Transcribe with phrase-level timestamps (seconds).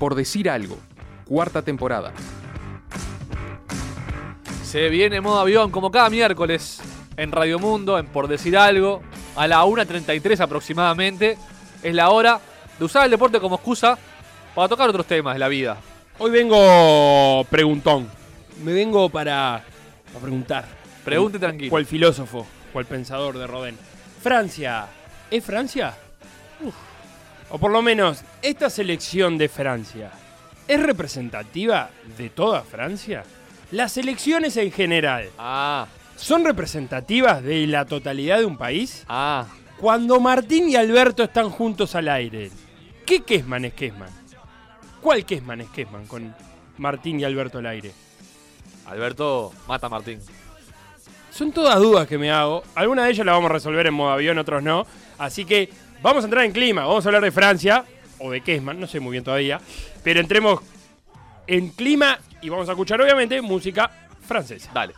[0.00, 0.78] Por decir algo,
[1.26, 2.14] cuarta temporada.
[4.64, 6.80] Se viene modo avión como cada miércoles
[7.18, 9.02] en Radio Mundo, en Por Decir Algo,
[9.36, 11.36] a la 1.33 aproximadamente.
[11.82, 12.40] Es la hora
[12.78, 13.98] de usar el deporte como excusa
[14.54, 15.76] para tocar otros temas de la vida.
[16.18, 18.08] Hoy vengo preguntón.
[18.64, 19.62] Me vengo para,
[20.14, 20.64] para preguntar.
[21.04, 21.68] Pregunte tranquilo.
[21.68, 22.46] ¿Cuál filósofo?
[22.72, 23.76] ¿Cuál pensador de Rodin?
[24.22, 24.86] Francia.
[25.30, 25.94] ¿Es Francia?
[26.62, 26.89] Uf.
[27.50, 30.10] O por lo menos, esta selección de Francia
[30.68, 33.24] es representativa de toda Francia.
[33.72, 39.04] Las elecciones en general Ah, son representativas de la totalidad de un país.
[39.08, 39.46] ah.
[39.78, 42.50] Cuando Martín y Alberto están juntos al aire,
[43.06, 44.10] ¿qué Kesman es Kesman?
[45.00, 46.34] ¿Cuál Kesman es Kesman con
[46.76, 47.90] Martín y Alberto al aire?
[48.86, 50.20] Alberto mata a Martín.
[51.30, 52.62] Son todas dudas que me hago.
[52.74, 54.86] Algunas de ellas las vamos a resolver en modo avión, otros no.
[55.16, 55.70] Así que
[56.02, 56.84] vamos a entrar en clima.
[56.86, 57.84] Vamos a hablar de Francia
[58.18, 59.60] o de Kesman, no sé muy bien todavía.
[60.02, 60.60] Pero entremos
[61.46, 63.90] en clima y vamos a escuchar, obviamente, música
[64.26, 64.70] francesa.
[64.72, 64.94] Dale.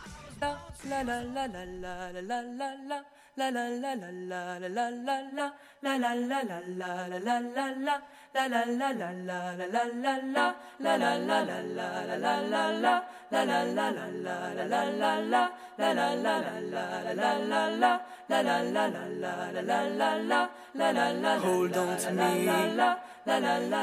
[8.35, 8.53] Hold
[21.77, 22.45] on to me.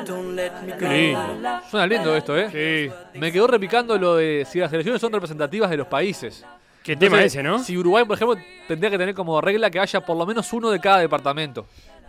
[0.04, 0.92] Don't let me Qué go.
[0.92, 1.60] lindo.
[1.70, 2.50] Suena lindo esto, ¿eh?
[2.50, 3.18] Sí.
[3.18, 6.44] Me quedó repicando lo de si las elecciones son representativas de los países.
[6.82, 7.58] ¿Qué tema ese, no?
[7.60, 10.70] Si Uruguay, por ejemplo, tendría que tener como regla que haya por lo menos uno
[10.70, 11.66] de cada departamento.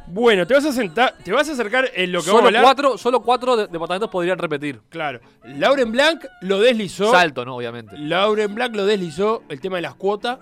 [0.08, 2.48] Bueno, te vas a sentar, te vas a acercar en lo que vamos a Solo
[2.48, 2.64] hablar.
[2.64, 4.82] cuatro, solo cuatro de- departamentos podrían repetir.
[4.90, 5.22] Claro.
[5.46, 7.12] Lauren Blanc lo deslizó.
[7.12, 7.56] Salto, ¿no?
[7.56, 7.98] Obviamente.
[7.98, 10.40] Lauren Black lo deslizó el tema de las cuotas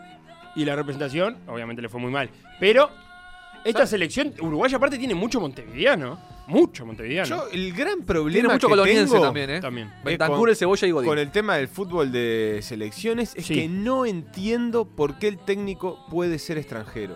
[0.56, 1.38] y la representación.
[1.48, 2.30] Obviamente le fue muy mal.
[2.60, 2.90] Pero
[3.64, 6.20] esta selección uruguaya aparte tiene mucho montevideano.
[6.48, 7.28] Mucho montevideano.
[7.30, 9.62] Yo, el gran problema Tiene mucho que coloniense tengo también, ¿eh?
[9.62, 9.94] También.
[10.04, 11.08] Bentancur, el Cebolla y Godín.
[11.10, 13.54] con el tema del fútbol de selecciones es Sí.
[13.54, 17.16] que no entiendo por qué el técnico puede ser extranjero.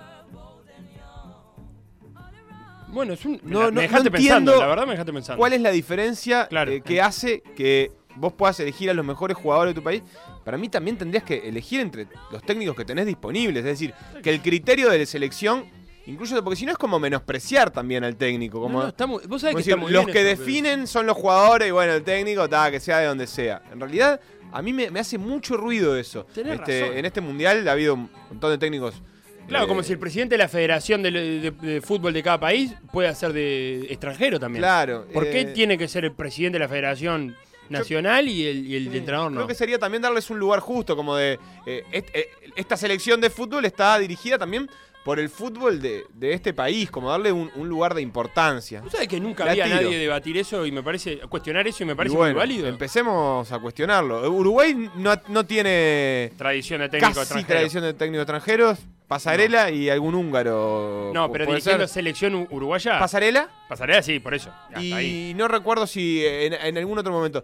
[2.93, 3.39] Bueno, es un.
[3.43, 5.37] No, me no- dejaste no pensando, la verdad me dejaste pensando.
[5.39, 6.71] ¿Cuál es la diferencia Claro.
[6.71, 10.03] eh, que hace que vos puedas elegir a los mejores jugadores de tu país?
[10.45, 13.59] Para mí también tendrías que elegir entre los técnicos que tenés disponibles.
[13.59, 15.65] Es decir, que el criterio de la selección
[16.05, 18.59] incluye, porque si no es como menospreciar también al técnico.
[18.61, 18.93] Como, no,
[19.27, 22.47] vos sabés como que decir, los que definen son los jugadores y bueno, el técnico,
[22.49, 23.61] ta, que sea de donde sea.
[23.71, 24.19] En realidad,
[24.51, 26.27] a mí me, me hace mucho ruido eso.
[26.35, 29.01] Este, en este mundial ha habido un montón de técnicos.
[29.47, 32.39] Claro, eh, como si el presidente de la federación de, de- de fútbol de cada
[32.39, 34.61] país puede ser de extranjero también.
[34.61, 35.05] Claro.
[35.13, 37.35] ¿Por qué eh, tiene que ser el presidente de la federación
[37.69, 39.37] nacional y el, y el Sí, entrenador no?
[39.37, 41.39] Creo que sería también darles un lugar justo, como de.
[41.65, 44.69] eh, est- eh, esta selección de fútbol está dirigida también
[45.03, 48.79] por el fútbol de, de este país, como darle un, un lugar de importancia.
[48.81, 51.95] ¿Tú sabes que nunca había nadie debatir eso y me parece, cuestionar eso y me
[51.95, 52.67] parece Y bueno, muy válido?
[52.69, 54.29] empecemos a cuestionarlo.
[54.31, 57.59] Uruguay no, no tiene Tradición de técnico casi extranjero.
[57.59, 58.79] tradición de técnicos extranjeros.
[59.13, 61.11] Pasarela y algún húngaro.
[61.13, 61.93] No, pero puede dirigiendo ser.
[61.93, 62.97] selección uruguaya.
[62.99, 63.49] ¿Pasarela?
[63.69, 64.49] Pasarela sí, por eso.
[64.67, 65.33] Hasta Y ahí.
[65.35, 67.43] no recuerdo si en, en algún otro momento.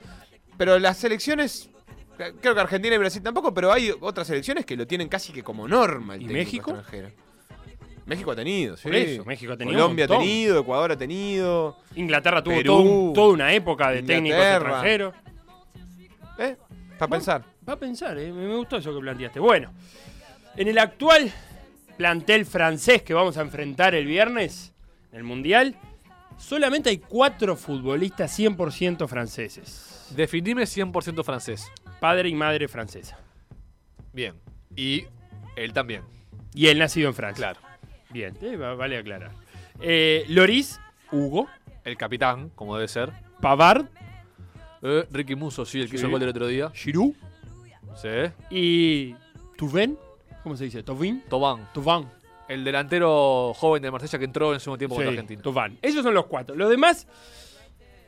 [0.58, 1.69] Pero las selecciones.
[2.41, 5.41] Creo que Argentina y Brasil tampoco, pero hay otras selecciones que lo tienen casi que
[5.44, 6.72] como norma el ¿Y México?
[6.72, 7.12] extranjero.
[8.06, 8.84] México ha tenido, sí.
[8.84, 11.78] Por eso, México ha tenido Colombia ha tenido, Ecuador ha tenido.
[11.96, 15.13] Inglaterra tuvo Perú, todo un- toda una época de técnicos extranjeros.
[16.40, 16.56] ¿Eh?
[16.97, 17.44] Para pensar.
[17.68, 19.40] Va a pensar, eh, me gustó eso que planteaste.
[19.40, 19.72] Bueno,
[20.58, 21.31] en el actual
[21.99, 24.73] plantel francés que vamos a enfrentar el viernes,
[25.11, 25.75] en el Mundial,
[26.37, 30.07] solamente hay cuatro futbolistas 100% franceses.
[30.15, 31.69] Definime 100% francés.
[31.99, 33.19] Padre y madre francesa.
[34.13, 34.33] Bien.
[34.77, 35.03] Y
[35.57, 36.03] él también.
[36.53, 37.51] Y él nacido en Francia.
[37.53, 37.59] Claro.
[38.11, 39.31] Bien, eh, va- vale aclarar.
[39.81, 40.79] Eh, Loris,
[41.11, 41.49] Hugo,
[41.83, 43.11] El capitán, como debe ser.
[43.41, 43.87] Pavard,
[44.81, 45.95] Eh, Ricky Musso, sí, el que Sí.
[45.97, 46.69] hizo el gol del otro día.
[46.73, 47.13] Giroud
[48.01, 48.31] Sí.
[48.49, 49.16] y
[49.57, 49.97] Tuven.
[50.44, 50.83] ¿Cómo se dice?
[50.83, 51.22] Tovin.
[51.29, 51.67] Tobán.
[51.73, 52.09] Tuvan.
[52.47, 55.41] El delantero joven de Marsella que entró en el segundo tiempo contra Argentina.
[55.41, 55.77] Tuvan.
[55.81, 56.55] Esos son los cuatro.
[56.55, 57.07] Los demás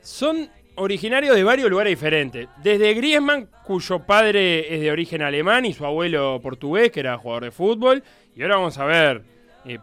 [0.01, 2.47] son originarios de varios lugares diferentes.
[2.63, 7.43] Desde Griezmann, cuyo padre es de origen alemán y su abuelo portugués, que era jugador
[7.43, 8.03] de fútbol.
[8.35, 9.23] Y ahora vamos a ver.
[9.65, 9.77] eh,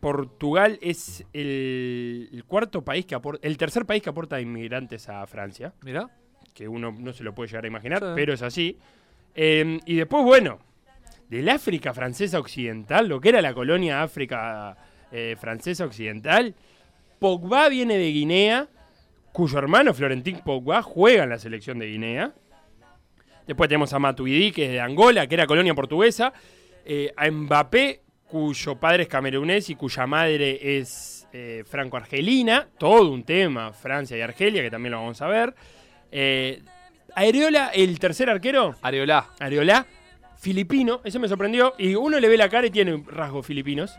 [0.00, 5.26] Portugal es el, el cuarto país que aporta, el tercer país que aporta inmigrantes a
[5.26, 6.10] Francia, Mirá.
[6.52, 8.08] que uno no se lo puede llegar a imaginar, Sí.
[8.14, 8.76] pero es así.
[9.34, 10.58] Eh, y después, bueno,
[11.28, 14.76] del África francesa occidental, lo que era la colonia África
[15.10, 16.54] eh, francesa occidental,
[17.18, 18.68] Pogba viene de Guinea,
[19.32, 22.32] cuyo hermano Florentín Pogba juega en la selección de Guinea.
[23.46, 26.32] Después tenemos a Matuidi, que es de Angola, que era colonia portuguesa.
[26.84, 33.24] Eh, a Mbappé, cuyo padre es camerunés y cuya madre es eh, franco-argelina, todo un
[33.24, 35.54] tema, Francia y Argelia, que también lo vamos a ver.
[36.10, 36.62] Eh,
[37.14, 39.30] Areola, el tercer arquero, Areola.
[39.38, 39.86] Areola,
[40.44, 41.74] filipino, eso me sorprendió.
[41.78, 43.96] Y uno le ve la cara y tiene rasgos filipinos,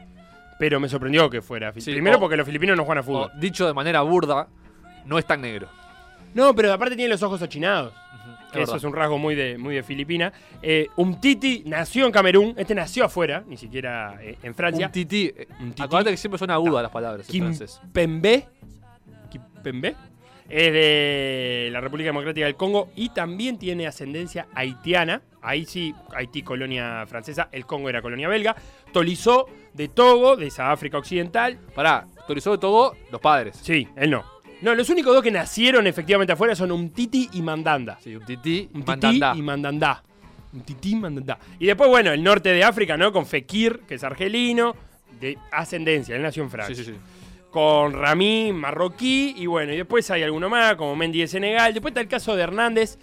[0.60, 1.74] pero me sorprendió que fuera.
[1.78, 3.32] Sí, Primero o- porque los filipinos no juegan a O, fútbol.
[3.40, 4.48] dicho de manera burda,
[5.06, 5.68] no es tan negro.
[6.36, 7.94] No, pero aparte tiene los ojos achinados.
[8.52, 8.76] eso verdad.
[8.78, 10.32] es un rasgo muy de, muy de Filipina.
[10.62, 14.86] Eh, Umtiti nació en Camerún, este nació afuera, ni siquiera eh, en Francia.
[14.86, 15.34] Un tití.
[15.36, 15.82] eh, Un tití.
[15.82, 17.80] Acuérdate que siempre son agudas las palabras en francés.
[17.82, 18.48] Kimpembe,
[19.30, 19.96] Kimpembe,
[20.50, 25.22] es de la República Democrática del Congo y también tiene ascendencia haitiana.
[25.42, 28.56] Ahí sí, Haití colonia francesa, el Congo era colonia belga.
[28.92, 31.60] Tolizó de Togo, de esa África Occidental.
[31.76, 33.58] Pará, autorizó de todo los padres.
[33.62, 34.24] Sí, él no.
[34.62, 38.00] No, los únicos dos que nacieron efectivamente afuera son Umtiti y Mandanda.
[38.02, 38.18] Sí,
[38.74, 39.34] mandandá.
[39.36, 40.04] y mandandá.
[40.54, 41.38] Un tití y mandandá.
[41.60, 43.12] Y después, bueno, el norte de África, ¿no?
[43.12, 44.74] Con Fekir, que es argelino,
[45.20, 46.76] de ascendencia, él nació en Francia.
[46.76, 46.98] Sí, sí, sí.
[47.56, 51.74] Con Rami, marroquí, y bueno, y después hay alguno más, como Mendy de Senegal.
[51.74, 52.98] Después está el caso de Hernández,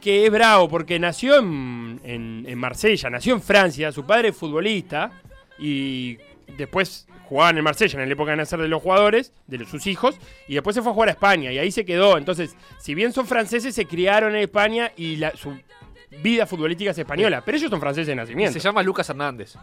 [0.00, 4.36] que es bravo, porque nació en, en, en Marsella, nació en Francia, su padre es
[4.36, 5.20] futbolista,
[5.58, 6.16] y
[6.56, 9.86] después jugaban en Marsella en la época de nacer de los jugadores, de los- sus
[9.86, 10.16] hijos,
[10.48, 12.16] y después se fue a jugar a España, y ahí se quedó.
[12.16, 15.54] Entonces, si bien son franceses, se criaron en España y la- su
[16.22, 18.54] vida futbolística es española, pero ellos son franceses de nacimiento.
[18.54, 19.54] Se llama Lucas Hernández.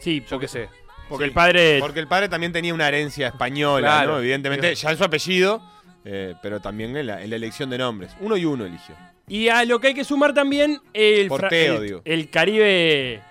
[0.00, 0.68] Sí, Yo qué sé.
[1.08, 1.78] Porque Sí, el padre...
[1.80, 4.12] Porque el padre también tenía una herencia española, Claro.
[4.12, 4.18] ¿no?
[4.20, 5.62] Evidentemente, ya en su apellido,
[6.04, 8.14] eh, pero también en la, en la elección de nombres.
[8.20, 8.94] Uno y uno eligió.
[9.26, 12.02] Y a lo que hay que sumar también el, Porteo, el, digo.
[12.04, 13.22] el Caribe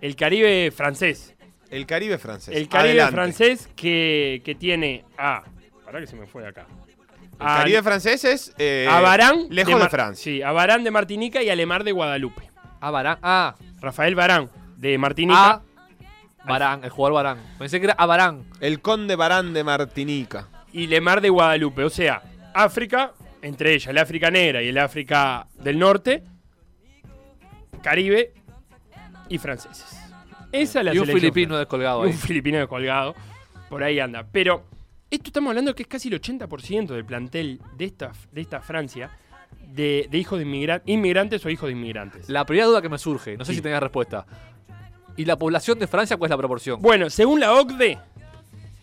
[0.00, 1.34] el Caribe francés.
[1.70, 2.54] El Caribe francés.
[2.56, 3.14] El Caribe Adelante.
[3.14, 5.42] francés que, que tiene a.
[5.84, 6.66] Pará que se me fue de acá.
[7.40, 8.54] El Caribe francés es.
[8.58, 9.46] eh, a Barán.
[9.50, 10.22] Lejos de, Mar- Francia.
[10.22, 12.50] Sí, a Barán de Martinica y a Lemar de Guadalupe.
[12.80, 13.18] Ah, Barán.
[13.22, 15.50] Ah, Rafael Barán de Martinica.
[15.50, 15.62] ah.
[16.44, 17.38] Barán, el jugador Barán.
[17.58, 18.44] Pensé que era a Barán.
[18.60, 20.48] El Conde Barán de Martinica.
[20.72, 21.84] y Lemar de Guadalupe.
[21.84, 22.22] O sea,
[22.54, 23.12] África,
[23.42, 26.22] entre ellas el África Negra y el África del Norte,
[27.82, 28.32] Caribe
[29.28, 29.96] y franceses.
[30.52, 32.12] Esa es la Y un filipino descolgado Y ahí.
[32.14, 33.14] un filipino descolgado.
[33.68, 34.26] Por ahí anda.
[34.30, 34.64] Pero
[35.10, 39.10] esto estamos hablando que es casi el 80% del plantel de esta, de esta Francia
[39.74, 42.28] de, de hijos de inmigra- inmigrantes o hijos de inmigrantes.
[42.30, 43.56] La primera duda que me surge, no sé Sí.
[43.56, 44.24] si tengas respuesta.
[45.18, 46.80] ¿Y la población de Francia cuál es la proporción?
[46.80, 47.98] Bueno, según la OCDE,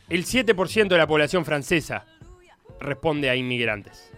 [0.10, 2.06] el 7% de la población francesa
[2.80, 4.12] responde a inmigrantes.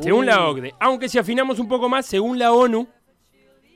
[0.00, 0.28] Según Uh.
[0.28, 0.74] la OCDE.
[0.80, 2.86] Aunque si afinamos un poco más, según la ONU,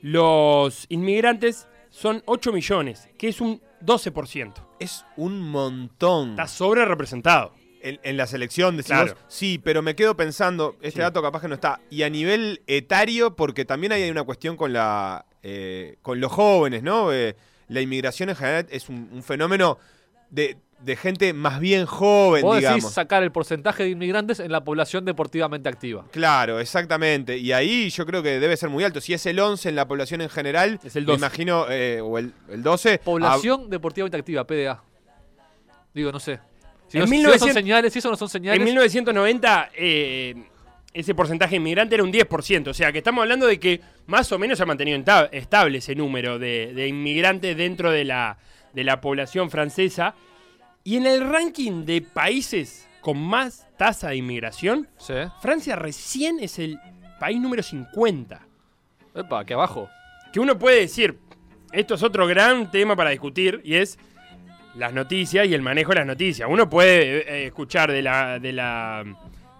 [0.01, 4.53] los inmigrantes son 8 millones, que es un 12%.
[4.79, 6.31] Es un montón.
[6.31, 7.53] Está sobre representado.
[7.83, 9.19] En, en la selección decimos, Claro.
[9.27, 10.99] sí, pero me quedo pensando, este Sí.
[10.99, 11.81] dato capaz que no está.
[11.89, 16.83] Y a nivel etario, porque también hay una cuestión con la eh, con los jóvenes,
[16.83, 17.11] ¿no?
[17.11, 17.35] Eh,
[17.71, 19.77] la inmigración en general es un, un fenómeno
[20.29, 22.93] de, de gente más bien joven, Vos decís digamos.
[22.93, 26.05] sacar el porcentaje de inmigrantes en la población deportivamente activa.
[26.11, 27.37] Claro, exactamente.
[27.37, 29.01] Y ahí yo creo que debe ser muy alto.
[29.01, 31.17] Si es el 11 en la población en general, Es el me 12.
[31.19, 32.99] imagino, eh, o el, el 12.
[32.99, 34.81] Población deportivamente activa, PDA.
[35.93, 36.39] Digo, no sé.
[36.87, 38.59] Si, En no, si 1900 no son señales, si eso no son señales.
[38.59, 40.35] En 1990, eh,
[40.93, 42.67] ese porcentaje inmigrante era un 10%.
[42.67, 45.01] O sea, que estamos hablando de que más o menos se ha mantenido
[45.31, 48.37] estable ese número de, de inmigrantes dentro de la,
[48.73, 50.15] de la población francesa.
[50.83, 55.13] Y en el ranking de países con más tasa de inmigración, Sí.
[55.41, 56.79] Francia recién es el
[57.19, 58.41] país número 50.
[59.15, 59.89] Epa, aquí abajo.
[60.31, 61.17] Que uno puede decir,
[61.71, 63.97] esto es otro gran tema para discutir y es
[64.75, 66.47] las noticias y el manejo de las noticias.
[66.49, 69.03] Uno puede eh, escuchar de la, de la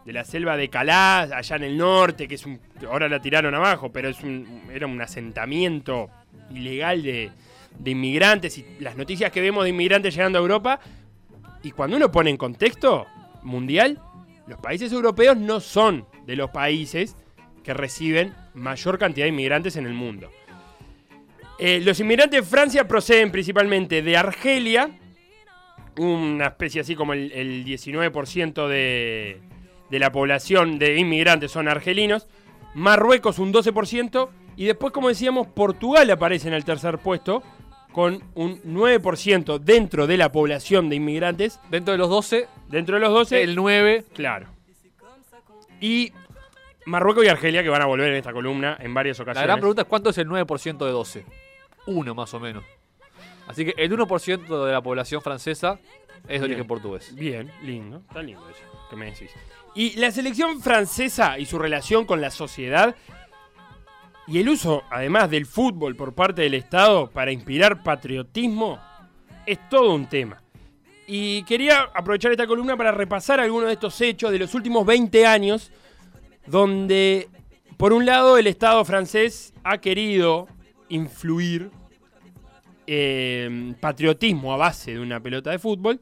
[0.06, 3.54] de la selva de Calá, allá en el norte, que es un, ahora la tiraron
[3.54, 6.10] abajo, pero es un, era un asentamiento
[6.50, 7.32] ilegal de,
[7.86, 10.80] inmigrantes y las noticias que vemos de inmigrantes llegando a Europa.
[11.64, 13.06] Y cuando uno pone en contexto
[13.44, 14.00] mundial,
[14.48, 17.16] los países europeos no son de los países
[17.64, 20.32] que reciben mayor cantidad de inmigrantes en el mundo.
[21.60, 24.90] Eh, los inmigrantes de Francia proceden principalmente de Argelia,
[25.98, 29.40] una especie así como el, el 19% de,
[29.92, 32.28] de la población de inmigrantes son argelinos,
[32.74, 37.44] Marruecos un 12%, y después, como decíamos, Portugal aparece en el tercer puesto
[37.92, 43.02] con un 9% dentro de la población de inmigrantes, Dentro de los 12, dentro de
[43.02, 44.06] los 12, el 9.
[44.14, 44.48] claro.
[45.82, 46.14] Y
[46.86, 49.48] Marruecos y Argelia, que van a volver en esta columna en varias La ocasiones.
[49.48, 51.26] gran pregunta es cuánto es el 9% de 12.
[51.88, 52.64] Uno más o menos.
[53.48, 55.80] Así que el 1% de la población francesa
[56.28, 57.14] es de origen portugués.
[57.16, 59.32] Bien, lindo, está lindo eso que me decís.
[59.74, 62.96] Y la selección francesa y su relación con la sociedad
[64.28, 68.80] y el uso, además del fútbol por parte del Estado para inspirar patriotismo,
[69.46, 70.42] es todo un tema.
[71.08, 75.26] Y quería aprovechar esta columna para repasar algunos de estos hechos de los últimos 20
[75.26, 75.72] años,
[76.46, 77.30] donde,
[77.78, 80.48] por un lado, el Estado francés ha querido
[80.88, 81.72] influir
[82.94, 86.02] eh, patriotismo a base de una pelota de fútbol,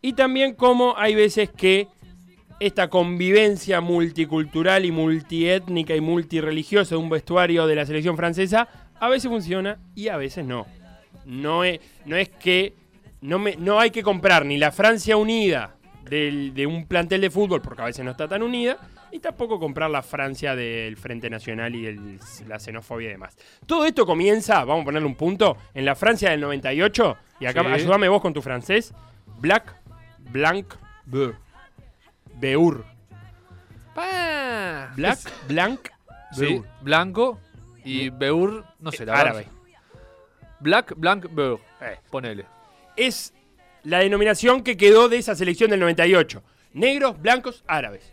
[0.00, 1.88] y también cómo hay veces que
[2.60, 8.68] esta convivencia multicultural y multiétnica y multireligiosa de un vestuario de la selección francesa
[9.00, 10.68] a veces funciona y a veces no.
[11.24, 12.74] No es, no es que
[13.22, 15.74] no, me, no hay que comprar ni la Francia unida
[16.08, 18.78] de un plantel de fútbol, porque a veces no está tan unida,
[19.12, 23.36] y tampoco comprar la Francia del Frente Nacional y el- la xenofobia y demás.
[23.66, 27.62] Todo esto comienza, vamos a ponerle un punto, en la Francia del 98, y acá
[27.62, 27.68] Sí.
[27.68, 28.94] ayúdame vos con tu francés,
[29.38, 29.74] Black,
[30.18, 30.74] Blanc,
[31.06, 31.36] Beur.
[32.34, 32.84] Beur.
[34.96, 35.80] Black, Blanc,
[36.32, 36.64] Sí, Beur.
[36.82, 37.40] blanco
[37.84, 39.26] y Beur, no sé, la verdad.
[39.28, 39.46] Árabe.
[40.60, 41.58] Black, blanc, Beur.
[41.80, 41.98] Eh.
[42.10, 42.46] Ponele.
[42.96, 43.32] es
[43.82, 46.42] la denominación que quedó de esa selección del 98.
[46.74, 48.12] Negros, blancos, árabes.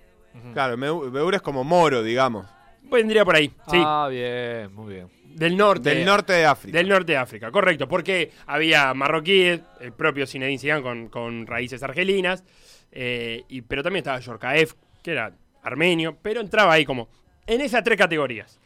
[0.54, 0.78] Claro,
[1.12, 2.46] Beur es como moro, digamos.
[2.84, 3.82] Vendría por ahí, sí.
[3.84, 5.08] Ah, bien, muy bien.
[5.38, 5.90] Del norte.
[5.90, 6.78] Del norte de África.
[6.78, 7.88] Del norte de África, correcto.
[7.88, 12.44] Porque había marroquíes, el propio Zinedine Zidane con, con raíces argelinas,
[12.92, 17.10] eh, y, pero también estaba Yorkaev, que era armenio, pero entraba ahí como
[17.46, 18.60] en esas tres categorías.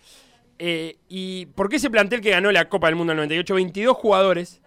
[0.59, 3.55] Eh, ¿Y por qué ese plantel que ganó la Copa del Mundo en el 98?
[3.55, 4.61] 22 jugadores,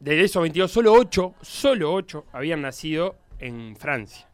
[0.00, 4.28] de esos 22, solo 8, solo 8 habían nacido en Francia.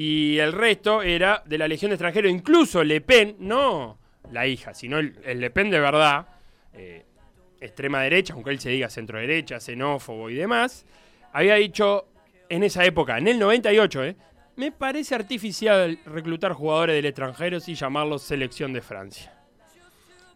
[0.00, 3.98] Y el resto era de la Legión de Extranjeros, incluso Le Pen, no
[4.30, 6.24] la hija, sino el, el Le Pen de verdad,
[6.72, 7.04] eh,
[7.60, 10.86] extrema derecha, aunque él se diga centro derecha, xenófobo y demás,
[11.32, 12.06] había dicho
[12.48, 14.16] en esa época, en el 98, eh,
[14.54, 19.34] me parece artificial reclutar jugadores del extranjero y llamarlos selección de Francia.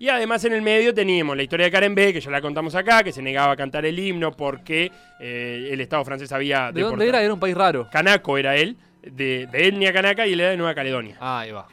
[0.01, 2.75] Y además en el medio teníamos la historia de Karen B, que ya la contamos
[2.75, 4.91] acá, que se negaba a cantar el himno porque
[5.21, 7.23] eh, el Estado francés había ¿De dónde deportado- era?
[7.23, 7.89] Era un país raro.
[7.93, 11.17] Canaco era él, de, de etnia canaca y él era de Nueva Caledonia.
[11.21, 11.67] Ah, ahí va.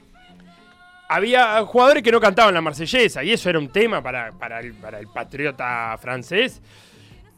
[1.07, 4.73] Había jugadores que no cantaban la marsellesa y eso era un tema para, para el,
[4.73, 6.61] para el patriota francés.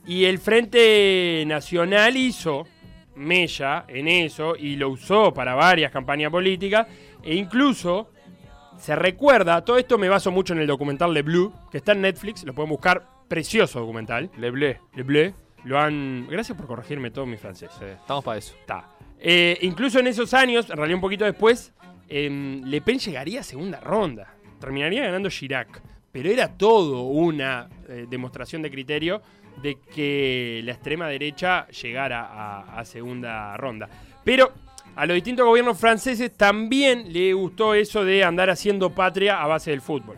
[0.06, 2.68] Y el Frente Nacional hizo
[3.16, 6.88] mella en eso y lo usó para varias campañas políticas
[7.24, 8.10] e incluso
[8.78, 12.02] se recuerda, todo esto me baso mucho en el documental de Blue, que está en
[12.02, 14.32] Netflix, lo pueden buscar, precioso documental.
[14.38, 14.80] Le Blé.
[14.96, 15.34] Le Bleu,
[15.66, 16.28] lo han...
[16.28, 17.70] Gracias por corregirme todo mi francés.
[17.78, 18.56] Sí, estamos para eso.
[18.60, 18.90] Está.
[19.22, 21.72] Eh, incluso en esos años, en realidad un poquito después,
[22.10, 24.34] em, Le Pen llegaría a segunda ronda.
[24.60, 25.82] Terminaría ganando Chirac.
[26.12, 29.22] Pero era todo una eh, demostración de criterio
[29.62, 33.88] de que la extrema derecha llegara a, a segunda ronda.
[34.24, 34.52] Pero
[34.96, 39.72] a los distintos gobiernos franceses también le gustó eso de andar haciendo patria a base
[39.72, 40.18] del fútbol.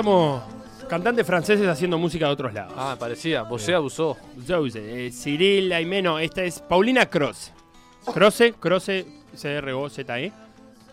[0.00, 0.42] Estamos
[0.88, 2.72] cantantes franceses haciendo música de otros lados.
[2.76, 3.42] Ah, parecía.
[3.42, 4.16] Vosé abusó.
[4.46, 7.52] Zouze, eh, Cyril Aimeno, esta es Paulina Croce.
[8.12, 10.32] Croce, Croce, C-R-O-Z-E.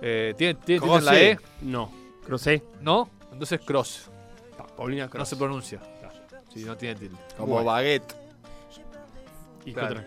[0.02, 1.40] Eh, ¿Tiene, tiene, tiene la E?
[1.62, 1.90] No,
[2.26, 2.62] Croce.
[2.82, 3.10] ¿No?
[3.32, 4.12] Entonces Cross.
[4.58, 5.30] Pa- Paulina No Croce.
[5.32, 5.80] se pronuncia.
[6.54, 7.16] Sí, no tiene tilde.
[7.38, 7.66] Como Bueno.
[7.68, 8.14] baguette.
[9.66, 10.02] Y Claro.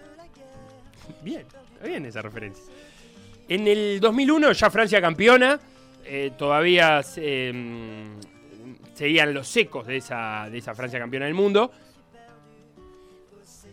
[1.22, 2.64] Bien, está bien esa referencia.
[3.48, 5.58] En el 2001, ya Francia campeona,
[6.04, 8.39] eh, todavía se, mm,
[9.00, 11.70] seguían los secos de esa, de esa Francia campeona del mundo.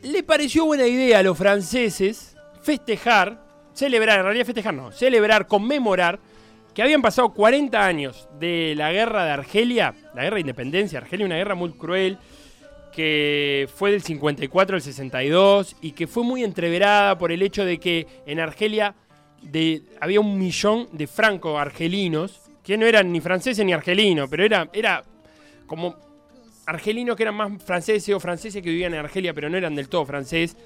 [0.04, 3.44] Le pareció buena idea a los franceses festejar,
[3.74, 6.18] celebrar, en realidad festejar no, celebrar, conmemorar
[6.74, 11.26] que habían pasado 40 años de la guerra de Argelia, la guerra de independencia, Argelia
[11.26, 12.18] una guerra muy cruel,
[12.94, 17.80] que fue del 54 al 62 y que fue muy entreverada por el hecho de
[17.80, 18.96] que en Argelia
[19.42, 24.70] de- había un millón de franco-argelinos que no eran ni franceses ni argelinos, pero era,
[24.74, 25.04] era
[25.68, 25.96] como
[26.66, 29.88] argelinos que eran más franceses o franceses que vivían en Argelia, pero no eran del
[29.88, 30.58] todo francés,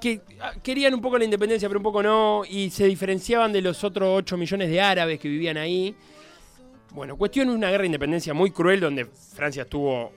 [0.00, 3.62] que ah, querían un poco la independencia, pero un poco no, y se diferenciaban de
[3.62, 5.94] los otros 8 millones de árabes que vivían ahí.
[6.92, 10.12] Bueno, cuestión una guerra de independencia muy cruel donde Francia estuvo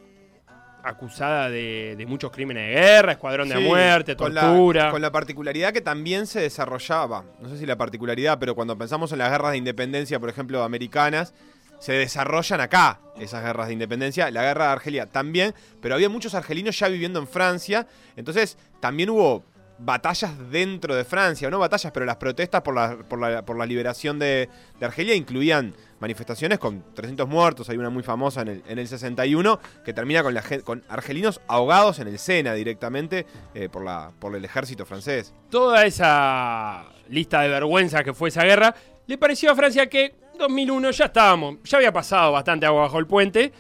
[0.81, 4.91] acusada de, de muchos crímenes de guerra, escuadrón de Sí, muerte, con la- tortura.
[4.91, 9.12] Con la, particularidad que también se desarrollaba, no sé si la particularidad, pero cuando pensamos
[9.12, 11.33] en las guerras de independencia, por ejemplo, americanas,
[11.79, 14.29] se desarrollan acá esas guerras de independencia.
[14.31, 19.09] La guerra de Argelia también, pero había muchos argelinos ya viviendo en Francia, entonces también
[19.09, 19.43] hubo
[19.79, 23.65] batallas dentro de Francia, no batallas, pero las protestas por la, por la, por la
[23.65, 28.63] liberación de, de Argelia incluían manifestaciones con 300 muertos, hay una muy famosa en el,
[28.67, 33.69] en el 61, que termina con, la, con argelinos ahogados en el Sena directamente eh,
[33.69, 35.33] por, la, por el ejército francés.
[35.50, 38.75] Toda esa lista de vergüenza que fue esa guerra,
[39.07, 43.05] le pareció a Francia que 2001 ya estábamos, ya había pasado bastante agua bajo el
[43.08, 43.51] puente.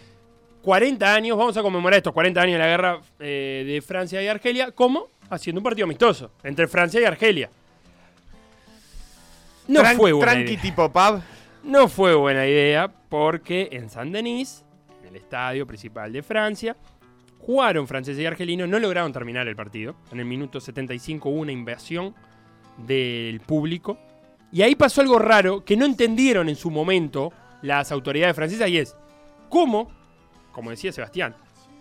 [0.63, 4.27] 40 años, vamos a conmemorar estos 40 años de la guerra eh, de Francia y
[4.27, 5.07] Argelia, ¿cómo?
[5.29, 7.49] Haciendo un partido amistoso entre Francia y Argelia.
[9.67, 10.61] No Tran- fue buena Tranqui idea.
[10.61, 11.21] tipo pub.
[11.63, 14.63] No fue buena idea porque en Saint-Denis,
[15.03, 16.75] en el estadio principal de Francia,
[17.39, 19.95] jugaron franceses y argelinos, no lograron terminar el partido.
[20.11, 22.15] En el minuto 75 hubo una invasión
[22.77, 23.97] del público.
[24.51, 28.77] Y ahí pasó algo raro que no entendieron en su momento las autoridades francesas y
[28.77, 28.95] es
[29.49, 29.91] cómo,
[30.51, 31.35] como decía Sebastián,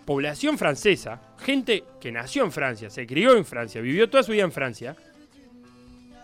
[0.05, 4.43] población francesa, gente que nació en Francia, se crió en Francia, vivió toda su vida
[4.43, 4.95] en Francia,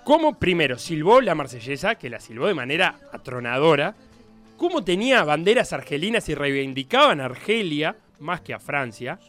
[0.04, 3.96] cómo primero silbó la marsellesa, que la silbó de manera atronadora,
[4.58, 9.20] cómo tenía banderas argelinas y reivindicaban a Argelia más que a Francia,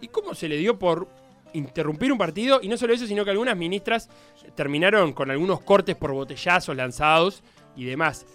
[0.00, 1.08] y cómo se le dio por
[1.52, 4.08] interrumpir un partido, y no solo eso, sino que algunas ministras
[4.54, 7.42] terminaron con algunos cortes por botellazos lanzados
[7.76, 8.26] y demás.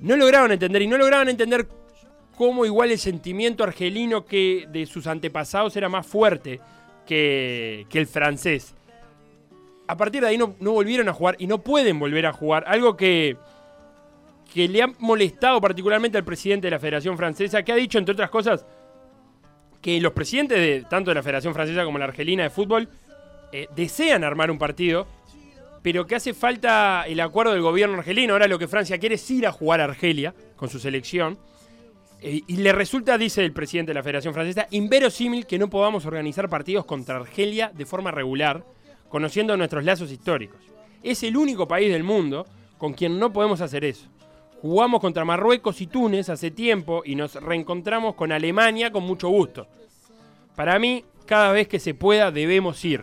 [0.00, 1.66] No lograron entender, y no lograron entender
[2.36, 6.60] cómo igual el sentimiento argelino que de sus antepasados era más fuerte
[7.06, 8.74] que, que el francés
[9.92, 12.64] a partir de ahí no, no volvieron a jugar y no pueden volver a jugar.
[12.66, 13.36] Algo que,
[14.52, 18.14] que le ha molestado particularmente al presidente de la Federación Francesa, que ha dicho, entre
[18.14, 18.64] otras cosas,
[19.82, 22.88] que los presidentes de tanto de la Federación Francesa como la Argelina de fútbol
[23.50, 25.06] eh, desean armar un partido,
[25.82, 28.32] pero que hace falta el acuerdo del gobierno argelino.
[28.32, 31.36] Ahora lo que Francia quiere es ir a jugar a Argelia con su selección.
[32.20, 36.06] Eh, y le resulta, dice el presidente de la Federación Francesa, inverosímil que no podamos
[36.06, 38.64] organizar partidos contra Argelia de forma regular,
[39.08, 40.60] conociendo nuestros lazos históricos.
[41.02, 42.46] Es el único país del mundo
[42.78, 44.08] con quien no podemos hacer eso.
[44.62, 49.66] Jugamos contra Marruecos y Túnez hace tiempo y nos reencontramos con Alemania con mucho gusto.
[50.54, 53.02] Para mí, cada vez que se pueda debemos ir.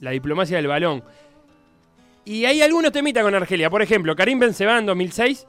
[0.00, 1.02] La diplomacia del balón.
[2.26, 3.70] Y hay algunos temitas con Argelia.
[3.70, 5.46] Por ejemplo, Karim Benzema en 2006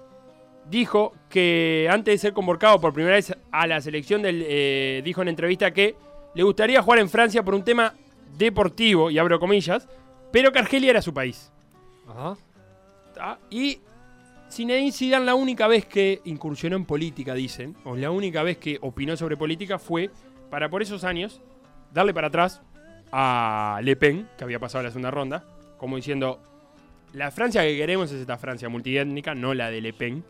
[0.70, 5.22] dijo que antes de ser convocado por primera vez a la selección del, eh, dijo
[5.22, 5.98] en entrevista que
[6.36, 7.94] le gustaría jugar en Francia por un tema
[8.38, 9.90] deportivo, y abro comillas,
[10.32, 11.52] pero que Argelia era su país.
[12.08, 12.38] Ajá.
[13.14, 13.40] ¿tá?
[13.50, 13.82] Y
[14.52, 18.78] Zinedine Zidane la única vez que incursionó en política, dicen, o la única vez que
[18.82, 20.10] opinó sobre política fue
[20.50, 21.42] para por esos años
[21.94, 22.62] darle para atrás
[23.12, 25.46] a Le Pen, que había pasado la segunda ronda,
[25.78, 26.42] como diciendo,
[27.14, 30.24] la Francia que queremos es esta Francia multiétnica, no la de Le Pen,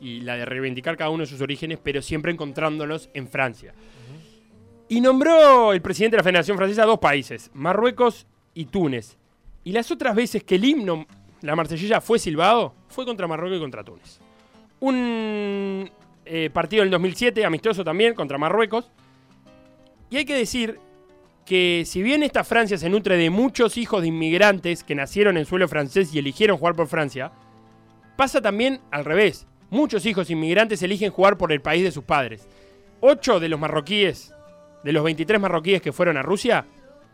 [0.00, 3.74] y la de reivindicar cada uno de sus orígenes, pero siempre encontrándolos en Francia.
[4.88, 9.16] Y nombró el presidente de la Federación Francesa dos países, Marruecos y Túnez.
[9.64, 11.06] Y las otras veces que el himno,
[11.44, 14.18] la marsellesa, fue silbado, fue contra Marruecos y contra Túnez.
[14.80, 15.90] Un
[16.24, 18.90] eh, partido en el 2007, amistoso también, contra Marruecos.
[20.08, 20.78] Y hay que decir
[21.44, 25.44] que si bien esta Francia se nutre de muchos hijos de inmigrantes que nacieron en
[25.44, 27.30] suelo francés y eligieron jugar por Francia,
[28.16, 29.46] pasa también al revés.
[29.68, 32.48] Muchos hijos inmigrantes eligen jugar por el país de sus padres.
[33.00, 34.32] Ocho de los marroquíes,
[34.82, 36.64] de los 23 marroquíes que fueron a Rusia,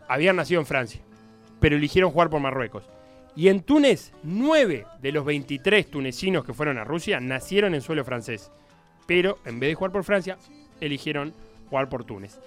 [0.08, 1.00] habían nacido en Francia,
[1.58, 2.84] pero eligieron jugar por Marruecos.
[3.36, 8.04] Y en Túnez, 9 de los 23 tunecinos que fueron a Rusia nacieron en suelo
[8.04, 8.50] francés,
[9.06, 10.36] pero en vez de jugar por Francia,
[10.80, 11.32] eligieron
[11.68, 12.38] jugar por Túnez.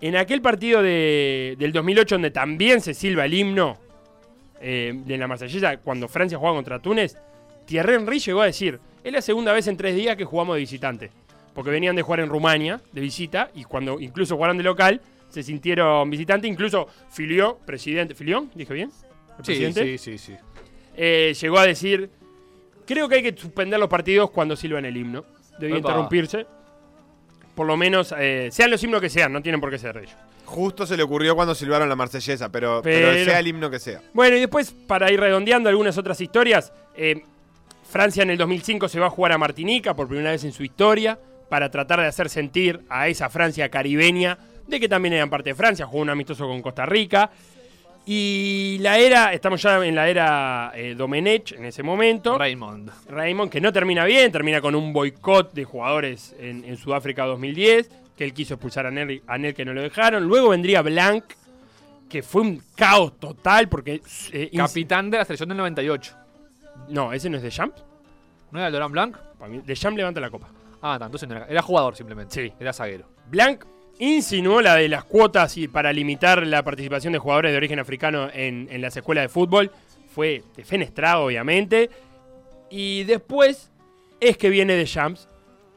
[0.00, 3.76] En aquel partido de- del 2008 donde también se silba el himno
[4.62, 7.16] eh, de la Marsellesa, cuando Francia juega contra Túnez,
[7.66, 10.60] Thierry Henry llegó a decir, es la segunda vez en tres días que jugamos de
[10.60, 11.10] visitante.
[11.54, 15.42] Porque venían de jugar en Rumania, de visita, y cuando incluso jugaron de local, se
[15.42, 16.50] sintieron visitantes.
[16.50, 18.50] Incluso Filió, presidente, ¿Filión?
[18.54, 18.90] ¿Dije bien?
[19.40, 19.98] ¿El Sí, presidente?
[19.98, 20.34] sí, sí, sí.
[20.96, 22.10] Eh, llegó a decir,
[22.86, 25.24] creo que hay que suspender los partidos cuando silban el himno.
[25.58, 26.46] Debía interrumpirse.
[27.54, 30.14] Por lo menos, eh, sean los himnos que sean, no tienen por qué ser ellos.
[30.46, 33.78] Justo se le ocurrió cuando silbaron la marsellesa, pero, pero Pero- sea el himno que
[33.78, 34.00] sea.
[34.14, 37.22] Bueno, y después, para ir redondeando algunas otras historias, eh,
[37.88, 40.62] Francia en el 2005 se va a jugar a Martinica por primera vez en su
[40.64, 45.50] historia para tratar de hacer sentir a esa Francia caribeña de que también eran parte
[45.50, 45.86] de Francia.
[45.86, 47.30] Jugó un amistoso con Costa Rica.
[48.06, 52.38] Y la era, estamos ya en la era eh, Domenech en ese momento.
[52.38, 52.90] Raymond.
[53.08, 57.88] Raymond, que no termina bien, termina con un boicot de jugadores en, en Sudáfrica 2010,
[58.16, 60.24] que él quiso expulsar a Nel, a Nel que no lo dejaron.
[60.24, 61.24] Luego vendría Blanc,
[62.08, 64.00] que fue un caos total porque...
[64.32, 66.16] eh, Capitán de la selección del 98.
[66.88, 67.76] no, ese no es de Champ.
[68.50, 69.16] ¿No era Laurent Blanc?
[69.64, 70.48] De Champ levanta la copa.
[70.82, 71.46] Ah, no, entonces no era.
[71.46, 72.34] Era jugador simplemente.
[72.34, 72.52] Sí.
[72.58, 73.04] Era zaguero.
[73.28, 73.64] Blanc
[74.00, 78.28] insinuó la de las cuotas y para limitar la participación de jugadores de origen africano
[78.32, 79.70] en, las escuelas de fútbol.
[80.12, 81.90] Fue defenestrado, obviamente.
[82.70, 83.70] Y después
[84.18, 85.28] es que viene de Champs.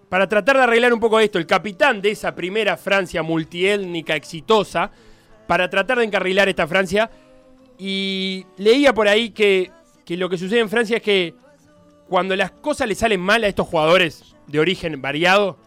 [0.10, 4.92] Para tratar de arreglar un poco esto, el capitán de esa primera Francia multiétnica exitosa,
[5.48, 7.12] para tratar de encarrilar esta Francia.
[7.78, 9.70] Y leía por ahí que,
[10.06, 11.34] que lo que sucede en Francia es que
[12.08, 15.58] cuando las cosas le salen mal a estos jugadores de origen variado,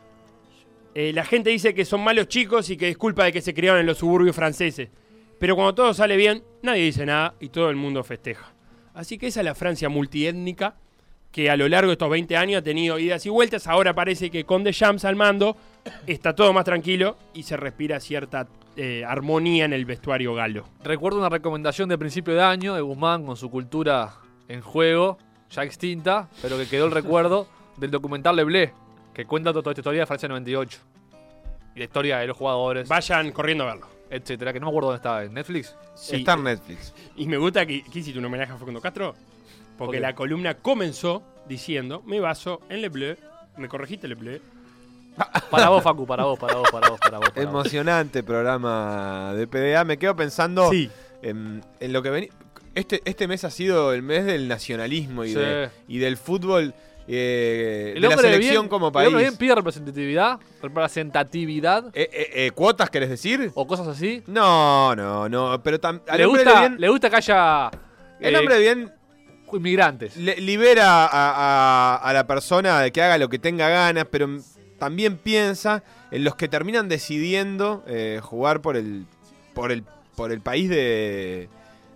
[0.99, 3.53] eh, la gente dice que son malos chicos y que es culpa de que se
[3.53, 4.89] criaron en los suburbios franceses.
[5.39, 8.55] Pero cuando todo sale bien, nadie dice nada y todo el mundo festeja.
[8.95, 10.77] Así que esa es la Francia multiétnica
[11.31, 13.67] que a lo largo de estos 20 años ha tenido idas y vueltas.
[13.67, 15.59] Ahora parece que con Deschamps al mando
[16.07, 20.65] está todo más tranquilo y se respira cierta eh, armonía en el vestuario galo.
[20.83, 24.15] Recuerdo una recomendación de principio de año de Guzmán con su cultura
[24.49, 25.19] en juego,
[25.51, 28.73] ya extinta, pero que quedó el recuerdo del documental Le Blé,
[29.17, 30.79] que cuenta toda esta historia de Francia 98.
[31.75, 33.89] Y la historia de los jugadores, Vayan corriendo a verlo.
[34.11, 35.75] etcétera, que no me acuerdo dónde estaba, en Netflix.
[35.95, 36.17] Sí.
[36.17, 36.93] Está en Netflix.
[37.17, 39.15] Y me gusta que, ¿qué hiciste un homenaje a Facundo Castro?
[39.79, 43.17] Porque la columna comenzó diciendo, me baso en Le Bleu,
[43.57, 44.41] me corregiste Le Bleu,
[45.51, 47.31] Para vos, Facu, para vos, para vos, para vos, para vos.
[47.31, 47.51] para vos.
[47.55, 49.83] Emocionante programa de PDA.
[49.85, 50.91] Me quedo pensando Sí.
[51.23, 52.29] en, en lo que vení.
[52.75, 55.37] Este, este mes ha sido el mes del nacionalismo y, Sí.
[55.37, 56.75] de- y del fútbol
[57.09, 59.07] eh, El de la selección bien, como El país.
[59.09, 63.51] hombre de bien pide representatividad, representatividad Eh, eh, ¿Cuotas querés decir?
[63.55, 64.23] o cosas así.
[64.27, 65.63] No, no, no.
[65.63, 67.71] Pero tam- al Le gusta, bien, le gusta que haya
[68.21, 68.93] el hombre de bien
[69.53, 70.17] inmigrantes.
[70.17, 74.29] le- libera a, a- a la persona de que haga lo que tenga ganas, pero
[74.79, 79.07] también piensa en los que terminan decidiendo eh, jugar por el,
[79.55, 79.85] por el,
[80.17, 81.49] por el país de,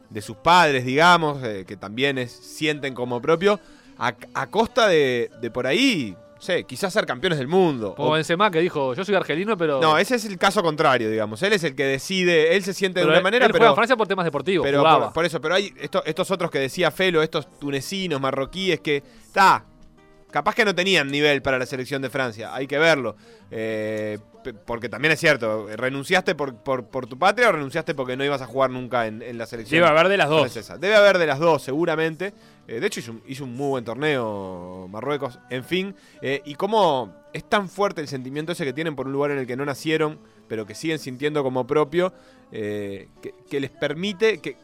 [0.09, 3.61] de sus padres, digamos, eh, que también es, sienten como propio,
[4.00, 7.94] a, a costa de, de por ahí, sé, quizás ser campeones del mundo.
[7.94, 9.80] Como O- Benzema que dijo, yo soy argelino, pero...
[9.80, 11.42] no, ese es el caso contrario, digamos.
[11.42, 13.60] Él es el que decide, él se siente pero de una él- manera, él pero...
[13.60, 16.50] juega en Francia por temas deportivos, Pero por, por eso, pero hay esto- estos otros
[16.50, 19.64] que decía Felo, estos tunecinos, marroquíes, que está.
[20.30, 23.16] Capaz que no tenían nivel para la selección de Francia, hay que verlo.
[23.50, 24.18] Eh,
[24.64, 28.40] porque también es cierto, ¿renunciaste por, por, por tu patria o renunciaste porque no ibas
[28.40, 29.80] a jugar nunca en, en la selección?
[29.82, 30.40] Debe haber de las dos.
[30.40, 30.78] francesa?
[30.78, 32.32] Debe haber de las dos, seguramente.
[32.66, 35.38] Eh, de hecho, hizo un, hizo un muy buen torneo Marruecos.
[35.50, 39.12] En fin, eh, y cómo es tan fuerte el sentimiento ese que tienen por un
[39.12, 42.12] lugar en el que no nacieron, pero que siguen sintiendo como propio,
[42.50, 43.08] que,
[43.48, 44.56] que les permite, que-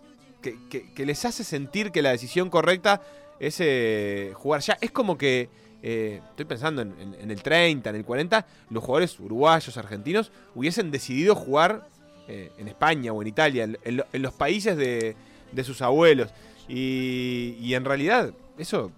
[0.95, 3.01] que les hace sentir que la decisión correcta
[3.41, 4.77] es eh, jugar ya.
[4.81, 5.49] Es como que,
[5.83, 10.33] eh, estoy pensando en, en- en el 30, en el 40, los jugadores uruguayos, argentinos,
[10.55, 11.89] hubiesen decidido jugar
[12.29, 15.15] eh, en España o en Italia, en, en lo- en los países de,
[15.53, 16.31] de sus abuelos.
[16.69, 18.91] Y, y en realidad, eso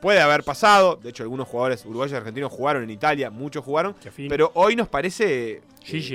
[0.00, 0.96] puede haber pasado.
[0.96, 3.94] De hecho, algunos jugadores uruguayos y argentinos jugaron en Italia, muchos jugaron.
[4.28, 5.62] Pero hoy nos parece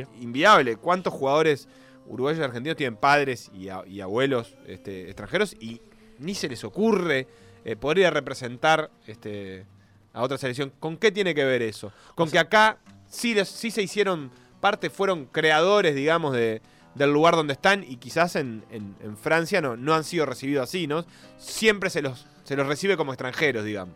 [0.02, 0.76] eh, inviable.
[0.76, 1.68] ¿Cuántos jugadores
[2.06, 5.82] uruguayos y argentinos tienen padres y, a- y abuelos este, extranjeros y
[6.20, 7.28] ni se les ocurre
[7.66, 9.66] eh, poder ir a representar este,
[10.14, 10.72] a otra selección?
[10.80, 11.92] ¿Con qué tiene que ver eso?
[12.16, 12.78] Con que acá
[13.10, 16.62] sí, les- sí se hicieron parte, fueron creadores, digamos, de,
[16.96, 20.64] del lugar donde están y quizás en, en- en Francia no, no han sido recibidos
[20.64, 21.06] así, ¿no?
[21.38, 23.96] Siempre se los, se los recibe como extranjeros, digamos.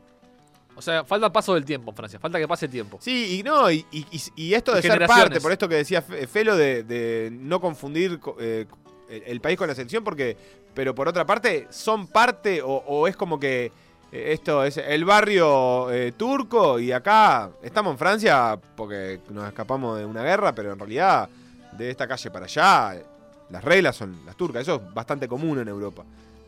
[0.76, 2.98] O sea, falta paso del tiempo en Francia, falta que pase tiempo.
[3.02, 6.56] Sí, y no, y, y- esto de ser parte, por esto que decía Fe- Felo,
[6.56, 8.66] de, de no confundir co- eh,
[9.12, 10.36] el, el país con la selección, porque,
[10.74, 13.72] pero por otra parte, son parte o, o es como que
[14.12, 19.98] eh, esto es el barrio eh, turco y acá estamos en Francia porque nos escapamos
[20.00, 21.30] de una guerra, pero en realidad
[21.78, 23.02] de esta calle para allá
[23.50, 26.04] las reglas son las turcas, eso es bastante común en Europa.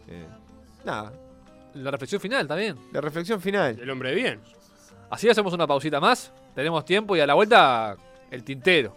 [0.07, 0.25] Eh,
[0.85, 1.11] nada,
[1.75, 2.77] La reflexión final también.
[2.91, 3.77] la reflexión final.
[3.79, 4.39] El hombre de bien.
[5.09, 7.95] Así hacemos una pausita más, tenemos tiempo y a la vuelta
[8.31, 8.95] el tintero.